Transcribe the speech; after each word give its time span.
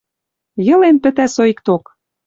Йылен 0.65 0.95
пӹтӓ 1.03 1.25
соикток. 1.35 1.83